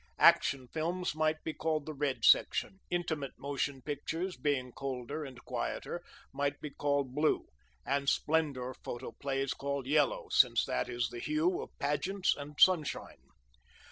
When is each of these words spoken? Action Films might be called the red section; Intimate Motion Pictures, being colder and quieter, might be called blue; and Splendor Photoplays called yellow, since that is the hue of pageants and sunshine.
Action 0.17 0.67
Films 0.69 1.13
might 1.13 1.43
be 1.43 1.53
called 1.53 1.85
the 1.85 1.93
red 1.93 2.25
section; 2.25 2.79
Intimate 2.89 3.37
Motion 3.37 3.83
Pictures, 3.83 4.35
being 4.35 4.71
colder 4.71 5.23
and 5.23 5.45
quieter, 5.45 6.01
might 6.33 6.59
be 6.59 6.71
called 6.71 7.13
blue; 7.13 7.45
and 7.85 8.09
Splendor 8.09 8.73
Photoplays 8.83 9.53
called 9.55 9.85
yellow, 9.85 10.27
since 10.31 10.65
that 10.65 10.89
is 10.89 11.09
the 11.09 11.19
hue 11.19 11.61
of 11.61 11.69
pageants 11.77 12.35
and 12.35 12.55
sunshine. 12.59 13.21